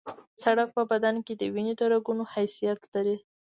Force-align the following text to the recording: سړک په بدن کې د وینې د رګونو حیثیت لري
سړک 0.43 0.69
په 0.77 0.83
بدن 0.91 1.15
کې 1.25 1.33
د 1.37 1.43
وینې 1.53 1.73
د 1.79 1.81
رګونو 1.93 2.23
حیثیت 2.33 2.79
لري 2.93 3.17